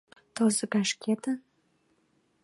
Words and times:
Тылзе 0.35 0.65
гай 0.73 0.85
шкетын? 0.91 1.35